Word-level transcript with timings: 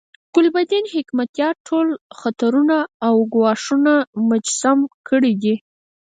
ګلبدین 0.33 0.85
حکمتیار 0.93 1.55
ټول 1.67 1.87
خطرونه 2.19 2.77
او 3.07 3.15
ګواښونه 3.33 3.93
مجسم 4.29 4.79
کړي 5.07 5.33
دي. 5.43 5.55